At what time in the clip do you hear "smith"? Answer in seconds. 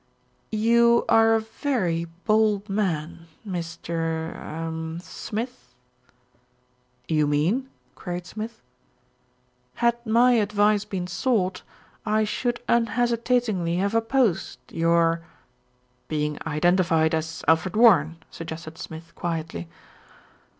4.99-5.75, 8.25-8.63, 18.79-19.13